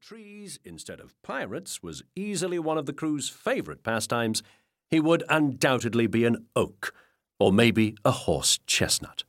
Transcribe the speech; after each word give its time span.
trees 0.00 0.58
instead 0.64 1.00
of 1.00 1.20
pirates 1.22 1.82
was 1.82 2.02
easily 2.14 2.58
one 2.58 2.78
of 2.78 2.86
the 2.86 2.92
crew's 2.92 3.28
favourite 3.28 3.82
pastimes, 3.82 4.42
he 4.90 5.00
would 5.00 5.24
undoubtedly 5.28 6.06
be 6.06 6.24
an 6.24 6.46
oak, 6.54 6.94
or 7.38 7.52
maybe 7.52 7.96
a 8.04 8.10
horse 8.10 8.58
chestnut. 8.66 9.24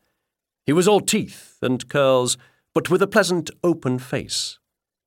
He 0.65 0.73
was 0.73 0.87
all 0.87 1.01
teeth 1.01 1.57
and 1.61 1.87
curls, 1.87 2.37
but 2.73 2.89
with 2.89 3.01
a 3.01 3.07
pleasant 3.07 3.49
open 3.63 3.99
face. 3.99 4.59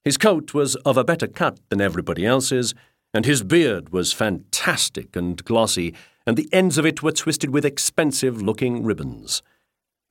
His 0.05 0.17
coat 0.17 0.55
was 0.55 0.75
of 0.77 0.97
a 0.97 1.05
better 1.05 1.27
cut 1.27 1.61
than 1.68 1.80
everybody 1.80 2.25
else's, 2.25 2.75
and 3.12 3.25
his 3.25 3.43
beard 3.43 3.90
was 3.90 4.12
fantastic 4.12 5.16
and 5.16 5.45
glossy, 5.45 5.95
and 6.27 6.36
the 6.36 6.48
ends 6.52 6.79
of 6.79 6.86
it 6.86 7.02
were 7.02 7.12
twisted 7.12 7.50
with 7.50 7.64
expensive 7.64 8.40
looking 8.40 8.84
ribbons. 8.84 9.43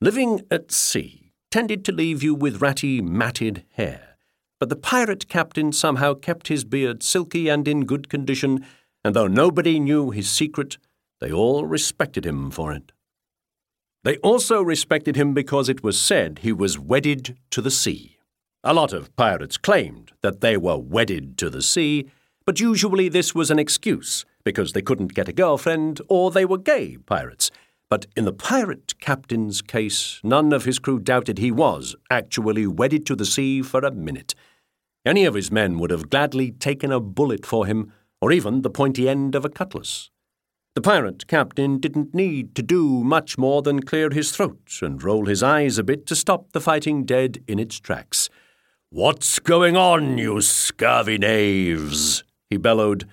Living 0.00 0.42
at 0.50 0.70
sea 0.70 1.32
tended 1.50 1.84
to 1.84 1.92
leave 1.92 2.22
you 2.22 2.34
with 2.34 2.60
ratty, 2.60 3.00
matted 3.00 3.64
hair, 3.72 4.16
but 4.58 4.68
the 4.68 4.76
pirate 4.76 5.28
captain 5.28 5.72
somehow 5.72 6.14
kept 6.14 6.48
his 6.48 6.64
beard 6.64 7.02
silky 7.02 7.48
and 7.48 7.68
in 7.68 7.84
good 7.84 8.08
condition, 8.08 8.64
and 9.04 9.14
though 9.14 9.28
nobody 9.28 9.78
knew 9.78 10.10
his 10.10 10.30
secret, 10.30 10.78
they 11.20 11.32
all 11.32 11.64
respected 11.64 12.24
him 12.24 12.50
for 12.50 12.72
it. 12.72 12.92
They 14.04 14.16
also 14.18 14.62
respected 14.62 15.16
him 15.16 15.34
because 15.34 15.68
it 15.68 15.82
was 15.82 16.00
said 16.00 16.40
he 16.42 16.52
was 16.52 16.78
wedded 16.78 17.36
to 17.50 17.60
the 17.60 17.70
sea. 17.70 18.18
A 18.64 18.74
lot 18.74 18.92
of 18.92 19.14
pirates 19.16 19.56
claimed 19.56 20.12
that 20.22 20.40
they 20.40 20.56
were 20.56 20.78
wedded 20.78 21.38
to 21.38 21.50
the 21.50 21.62
sea, 21.62 22.08
but 22.44 22.60
usually 22.60 23.08
this 23.08 23.34
was 23.34 23.50
an 23.50 23.58
excuse 23.58 24.24
because 24.44 24.72
they 24.72 24.82
couldn't 24.82 25.14
get 25.14 25.28
a 25.28 25.32
girlfriend 25.32 26.00
or 26.08 26.30
they 26.30 26.44
were 26.44 26.58
gay 26.58 26.96
pirates. 26.96 27.50
But 27.90 28.06
in 28.16 28.24
the 28.24 28.32
pirate 28.32 28.98
captain's 29.00 29.62
case, 29.62 30.20
none 30.22 30.52
of 30.52 30.64
his 30.64 30.78
crew 30.78 30.98
doubted 30.98 31.38
he 31.38 31.50
was 31.50 31.96
actually 32.10 32.66
wedded 32.66 33.06
to 33.06 33.16
the 33.16 33.24
sea 33.24 33.62
for 33.62 33.80
a 33.80 33.90
minute. 33.90 34.34
Any 35.06 35.24
of 35.24 35.34
his 35.34 35.50
men 35.50 35.78
would 35.78 35.90
have 35.90 36.10
gladly 36.10 36.50
taken 36.50 36.92
a 36.92 37.00
bullet 37.00 37.46
for 37.46 37.64
him, 37.64 37.92
or 38.20 38.30
even 38.30 38.60
the 38.60 38.70
pointy 38.70 39.08
end 39.08 39.34
of 39.34 39.44
a 39.44 39.48
cutlass. 39.48 40.10
The 40.74 40.82
pirate 40.82 41.26
captain 41.26 41.78
didn't 41.78 42.14
need 42.14 42.54
to 42.54 42.62
do 42.62 43.02
much 43.02 43.38
more 43.38 43.62
than 43.62 43.82
clear 43.82 44.10
his 44.10 44.32
throat 44.32 44.78
and 44.82 45.02
roll 45.02 45.24
his 45.26 45.42
eyes 45.42 45.78
a 45.78 45.82
bit 45.82 46.06
to 46.06 46.14
stop 46.14 46.52
the 46.52 46.60
fighting 46.60 47.04
dead 47.04 47.42
in 47.48 47.58
its 47.58 47.80
tracks. 47.80 48.28
What's 48.90 49.38
going 49.38 49.76
on, 49.76 50.18
you 50.18 50.40
scurvy 50.40 51.18
knaves? 51.18 52.22
he 52.48 52.58
bellowed. 52.58 53.08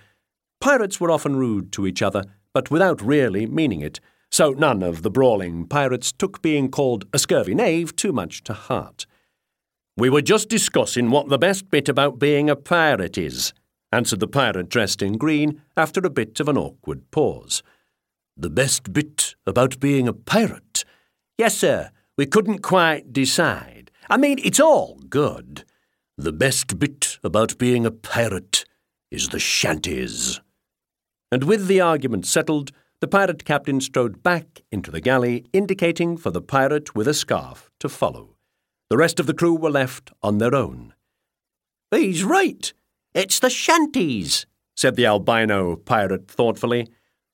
Pirates 0.61 0.99
were 0.99 1.11
often 1.11 1.37
rude 1.37 1.71
to 1.71 1.87
each 1.87 2.01
other, 2.01 2.23
but 2.53 2.69
without 2.69 3.01
really 3.01 3.45
meaning 3.45 3.81
it, 3.81 3.99
so 4.31 4.51
none 4.51 4.83
of 4.83 5.01
the 5.01 5.09
brawling 5.09 5.65
pirates 5.65 6.11
took 6.11 6.41
being 6.41 6.69
called 6.69 7.05
a 7.13 7.19
scurvy 7.19 7.55
knave 7.55 7.95
too 7.95 8.11
much 8.11 8.43
to 8.43 8.53
heart. 8.53 9.05
We 9.97 10.09
were 10.09 10.21
just 10.21 10.49
discussing 10.49 11.09
what 11.09 11.29
the 11.29 11.37
best 11.37 11.69
bit 11.71 11.87
about 11.87 12.19
being 12.19 12.49
a 12.49 12.55
pirate 12.55 13.17
is, 13.17 13.53
answered 13.93 14.19
the 14.19 14.27
pirate 14.27 14.67
dressed 14.67 15.01
in 15.01 15.17
green 15.17 15.61
after 15.77 16.01
a 16.01 16.09
bit 16.09 16.39
of 16.39 16.49
an 16.49 16.57
awkward 16.57 17.09
pause. 17.11 17.63
The 18.35 18.49
best 18.49 18.91
bit 18.91 19.35
about 19.47 19.79
being 19.79 20.07
a 20.07 20.13
pirate? 20.13 20.83
Yes, 21.37 21.57
sir, 21.57 21.91
we 22.17 22.25
couldn't 22.25 22.59
quite 22.59 23.13
decide. 23.13 23.91
I 24.09 24.17
mean, 24.17 24.39
it's 24.43 24.59
all 24.59 24.99
good. 25.09 25.63
The 26.17 26.33
best 26.33 26.77
bit 26.77 27.17
about 27.23 27.57
being 27.57 27.85
a 27.85 27.91
pirate 27.91 28.65
is 29.11 29.29
the 29.29 29.39
shanties. 29.39 30.41
And 31.31 31.43
with 31.45 31.67
the 31.67 31.81
argument 31.81 32.25
settled, 32.25 32.71
the 33.01 33.07
pirate 33.07 33.45
captain 33.45 33.81
strode 33.81 34.23
back 34.23 34.61
into 34.71 34.91
the 34.91 35.01
galley, 35.01 35.45
indicating 35.53 36.17
for 36.17 36.31
the 36.31 36.41
pirate 36.41 36.95
with 36.95 37.07
a 37.07 37.13
scarf 37.13 37.69
to 37.79 37.89
follow. 37.89 38.35
The 38.89 38.97
rest 38.97 39.19
of 39.19 39.27
the 39.27 39.33
crew 39.33 39.55
were 39.55 39.69
left 39.69 40.11
on 40.23 40.37
their 40.37 40.55
own. 40.55 40.93
He's 41.91 42.23
right, 42.23 42.71
it's 43.13 43.39
the 43.39 43.49
shanties, 43.49 44.45
said 44.75 44.95
the 44.95 45.05
albino 45.05 45.75
pirate 45.75 46.29
thoughtfully. 46.29 46.87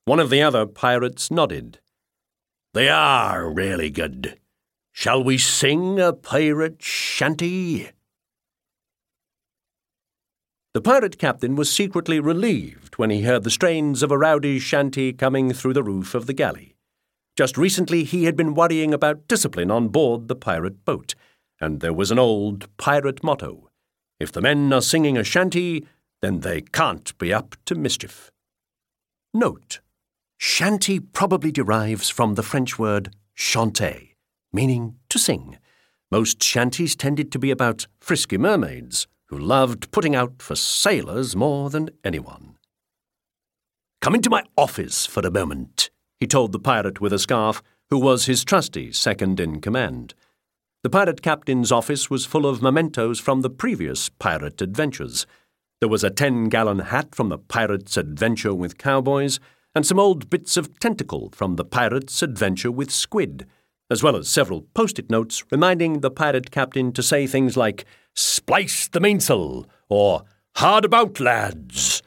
One 0.06 0.20
of 0.20 0.30
the 0.30 0.42
other 0.42 0.66
pirates 0.66 1.30
nodded. 1.30 1.80
They 2.74 2.90
are 2.90 3.52
really 3.52 3.90
good. 3.90 4.40
Shall 4.92 5.24
we 5.24 5.38
sing 5.38 6.00
a 6.00 6.14
pirate 6.14 6.82
shanty? 6.82 7.90
The 10.74 10.82
pirate 10.82 11.18
captain 11.18 11.56
was 11.56 11.74
secretly 11.74 12.20
relieved 12.20 12.98
when 12.98 13.10
he 13.10 13.24
heard 13.24 13.44
the 13.44 13.50
strains 13.50 14.04
of 14.04 14.12
a 14.12 14.18
rowdy 14.18 14.60
shanty 14.60 15.12
coming 15.12 15.54
through 15.54 15.74
the 15.74 15.84
roof 15.84 16.16
of 16.16 16.28
the 16.28 16.34
galley. 16.34 16.76
Just 17.36 17.58
recently 17.58 18.04
he 18.04 18.26
had 18.26 18.36
been 18.36 18.54
worrying 18.54 18.94
about 18.94 19.28
discipline 19.28 19.72
on 19.72 19.90
board 19.90 20.28
the 20.28 20.36
pirate 20.36 20.86
boat, 20.86 21.16
and 21.60 21.80
there 21.80 21.94
was 21.94 22.12
an 22.12 22.20
old 22.20 22.68
pirate 22.78 23.24
motto 23.24 23.72
if 24.22 24.32
the 24.32 24.42
men 24.42 24.72
are 24.72 24.82
singing 24.82 25.18
a 25.18 25.24
shanty, 25.24 25.88
then 26.22 26.42
they 26.42 26.62
can't 26.62 27.18
be 27.18 27.34
up 27.34 27.56
to 27.66 27.74
mischief. 27.74 28.32
Note 29.34 29.80
Shanty 30.38 31.00
probably 31.00 31.52
derives 31.52 32.08
from 32.08 32.36
the 32.36 32.44
French 32.44 32.78
word 32.78 33.16
chanter, 33.34 33.98
meaning 34.54 34.98
to 35.10 35.18
sing. 35.18 35.58
Most 36.12 36.44
shanties 36.44 36.96
tended 36.96 37.32
to 37.32 37.40
be 37.40 37.50
about 37.50 37.88
frisky 38.00 38.38
mermaids 38.38 39.08
who 39.32 39.40
loved 39.40 39.90
putting 39.92 40.14
out 40.14 40.42
for 40.42 40.56
sailors 40.56 41.36
more 41.38 41.70
than 41.70 41.90
anyone. 42.04 42.58
Come 44.02 44.14
into 44.14 44.30
my 44.30 44.44
office 44.58 45.06
for 45.06 45.22
a 45.22 45.32
moment, 45.32 45.90
he 46.20 46.28
told 46.28 46.52
the 46.52 46.60
pirate 46.60 47.00
with 47.00 47.14
a 47.14 47.20
scarf, 47.20 47.64
who 47.90 47.98
was 47.98 48.26
his 48.26 48.44
trusty 48.44 48.92
second 48.92 49.40
in 49.40 49.62
command. 49.62 50.14
The 50.84 50.90
pirate 50.90 51.22
captain's 51.22 51.72
office 51.72 52.10
was 52.10 52.26
full 52.26 52.46
of 52.46 52.62
mementos 52.62 53.20
from 53.20 53.40
the 53.40 53.50
previous 53.50 54.10
pirate 54.10 54.62
adventures. 54.62 55.26
There 55.80 55.90
was 55.90 56.04
a 56.04 56.10
ten 56.10 56.50
gallon 56.50 56.80
hat 56.80 57.16
from 57.16 57.30
the 57.30 57.38
pirate's 57.38 57.96
adventure 57.96 58.54
with 58.54 58.78
cowboys, 58.78 59.40
and 59.74 59.86
some 59.86 60.00
old 60.00 60.30
bits 60.30 60.58
of 60.58 60.78
tentacle 60.80 61.30
from 61.34 61.56
the 61.56 61.64
pirate's 61.64 62.22
adventure 62.22 62.72
with 62.72 62.92
squid, 62.92 63.48
as 63.90 64.04
well 64.04 64.18
as 64.18 64.28
several 64.28 64.64
post 64.74 65.00
it 65.00 65.10
notes 65.10 65.44
reminding 65.52 66.02
the 66.02 66.12
pirate 66.12 66.52
captain 66.52 66.92
to 66.92 67.02
say 67.02 67.28
things 67.28 67.56
like, 67.56 67.86
Splice 68.16 68.88
the 68.88 69.00
mainsail, 69.00 69.68
or 69.90 70.24
Hard 70.56 70.86
about, 70.86 71.20
lads. 71.20 72.04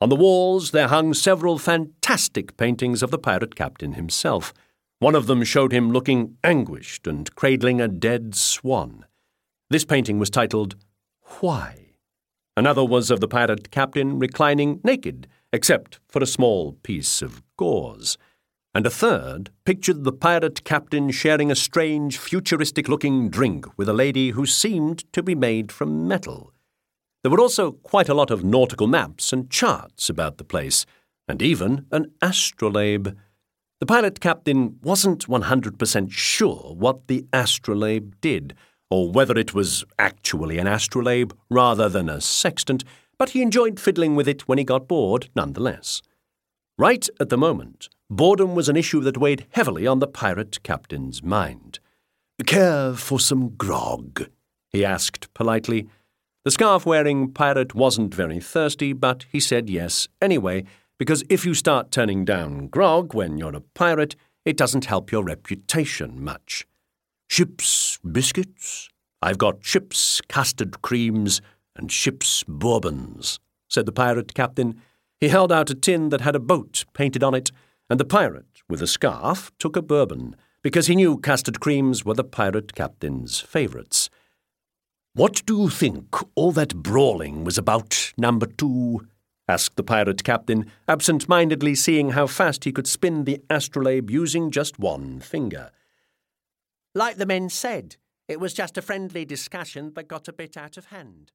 On 0.00 0.08
the 0.08 0.16
walls 0.16 0.72
there 0.72 0.88
hung 0.88 1.14
several 1.14 1.58
fantastic 1.58 2.56
paintings 2.56 3.02
of 3.02 3.10
the 3.10 3.18
pirate 3.18 3.54
captain 3.54 3.92
himself. 3.94 4.52
One 4.98 5.14
of 5.14 5.26
them 5.26 5.44
showed 5.44 5.72
him 5.72 5.92
looking 5.92 6.36
anguished 6.42 7.06
and 7.06 7.32
cradling 7.34 7.80
a 7.80 7.88
dead 7.88 8.34
swan. 8.34 9.04
This 9.70 9.84
painting 9.84 10.18
was 10.18 10.30
titled 10.30 10.76
Why? 11.40 11.96
Another 12.56 12.84
was 12.84 13.10
of 13.10 13.20
the 13.20 13.28
pirate 13.28 13.70
captain 13.70 14.18
reclining 14.18 14.80
naked, 14.82 15.28
except 15.52 16.00
for 16.08 16.22
a 16.22 16.26
small 16.26 16.72
piece 16.82 17.20
of 17.20 17.42
gauze. 17.56 18.16
And 18.76 18.84
a 18.84 18.90
third 18.90 19.48
pictured 19.64 20.04
the 20.04 20.12
pirate 20.12 20.62
captain 20.62 21.10
sharing 21.10 21.50
a 21.50 21.54
strange, 21.54 22.18
futuristic 22.18 22.90
looking 22.90 23.30
drink 23.30 23.64
with 23.78 23.88
a 23.88 23.94
lady 23.94 24.32
who 24.32 24.44
seemed 24.44 25.10
to 25.14 25.22
be 25.22 25.34
made 25.34 25.72
from 25.72 26.06
metal. 26.06 26.52
There 27.22 27.30
were 27.30 27.40
also 27.40 27.72
quite 27.72 28.10
a 28.10 28.14
lot 28.14 28.30
of 28.30 28.44
nautical 28.44 28.86
maps 28.86 29.32
and 29.32 29.48
charts 29.48 30.10
about 30.10 30.36
the 30.36 30.44
place, 30.44 30.84
and 31.26 31.40
even 31.40 31.86
an 31.90 32.12
astrolabe. 32.20 33.16
The 33.80 33.86
pilot 33.86 34.20
captain 34.20 34.76
wasn't 34.82 35.26
100% 35.26 36.10
sure 36.10 36.74
what 36.76 37.08
the 37.08 37.24
astrolabe 37.32 38.20
did, 38.20 38.54
or 38.90 39.10
whether 39.10 39.38
it 39.38 39.54
was 39.54 39.86
actually 39.98 40.58
an 40.58 40.66
astrolabe 40.66 41.32
rather 41.48 41.88
than 41.88 42.10
a 42.10 42.20
sextant, 42.20 42.84
but 43.16 43.30
he 43.30 43.40
enjoyed 43.40 43.80
fiddling 43.80 44.14
with 44.16 44.28
it 44.28 44.46
when 44.46 44.58
he 44.58 44.64
got 44.64 44.86
bored 44.86 45.30
nonetheless. 45.34 46.02
Right 46.76 47.08
at 47.18 47.30
the 47.30 47.38
moment, 47.38 47.88
boredom 48.10 48.54
was 48.54 48.68
an 48.68 48.76
issue 48.76 49.00
that 49.00 49.18
weighed 49.18 49.46
heavily 49.50 49.86
on 49.86 49.98
the 49.98 50.06
pirate 50.06 50.62
captain's 50.62 51.22
mind. 51.22 51.78
Care 52.46 52.94
for 52.94 53.18
some 53.18 53.50
grog? 53.50 54.28
he 54.70 54.84
asked 54.84 55.32
politely. 55.34 55.88
The 56.44 56.50
scarf 56.50 56.86
wearing 56.86 57.32
pirate 57.32 57.74
wasn't 57.74 58.14
very 58.14 58.40
thirsty, 58.40 58.92
but 58.92 59.24
he 59.32 59.40
said 59.40 59.68
yes 59.68 60.06
anyway 60.20 60.64
because 60.98 61.24
if 61.28 61.44
you 61.44 61.54
start 61.54 61.90
turning 61.90 62.24
down 62.24 62.68
grog 62.68 63.14
when 63.14 63.36
you're 63.36 63.56
a 63.56 63.60
pirate, 63.60 64.16
it 64.44 64.56
doesn't 64.56 64.86
help 64.86 65.12
your 65.12 65.24
reputation 65.24 66.22
much. 66.22 66.66
Ship's 67.28 67.98
biscuits? 67.98 68.88
I've 69.20 69.38
got 69.38 69.64
ship's 69.64 70.20
custard 70.28 70.80
creams 70.82 71.42
and 71.74 71.90
ship's 71.90 72.44
bourbons, 72.46 73.40
said 73.68 73.86
the 73.86 73.92
pirate 73.92 74.34
captain. 74.34 74.80
He 75.20 75.28
held 75.28 75.50
out 75.50 75.70
a 75.70 75.74
tin 75.74 76.10
that 76.10 76.20
had 76.20 76.36
a 76.36 76.40
boat 76.40 76.84
painted 76.94 77.22
on 77.22 77.34
it, 77.34 77.50
and 77.88 78.00
the 78.00 78.04
pirate, 78.04 78.62
with 78.68 78.82
a 78.82 78.86
scarf, 78.86 79.50
took 79.58 79.76
a 79.76 79.82
bourbon, 79.82 80.36
because 80.62 80.88
he 80.88 80.96
knew 80.96 81.18
custard 81.18 81.60
creams 81.60 82.04
were 82.04 82.14
the 82.14 82.24
pirate 82.24 82.74
captain's 82.74 83.40
favourites. 83.40 84.10
What 85.14 85.42
do 85.46 85.62
you 85.62 85.70
think 85.70 86.14
all 86.34 86.52
that 86.52 86.82
brawling 86.82 87.44
was 87.44 87.56
about, 87.56 88.12
number 88.18 88.46
two? 88.46 89.06
asked 89.48 89.76
the 89.76 89.84
pirate 89.84 90.24
captain, 90.24 90.70
absent 90.88 91.28
mindedly 91.28 91.74
seeing 91.74 92.10
how 92.10 92.26
fast 92.26 92.64
he 92.64 92.72
could 92.72 92.86
spin 92.86 93.24
the 93.24 93.40
astrolabe 93.48 94.10
using 94.10 94.50
just 94.50 94.78
one 94.78 95.20
finger. 95.20 95.70
Like 96.94 97.16
the 97.16 97.26
men 97.26 97.48
said, 97.48 97.96
it 98.26 98.40
was 98.40 98.52
just 98.52 98.76
a 98.76 98.82
friendly 98.82 99.24
discussion 99.24 99.92
that 99.94 100.08
got 100.08 100.28
a 100.28 100.32
bit 100.32 100.56
out 100.56 100.76
of 100.76 100.86
hand. 100.86 101.30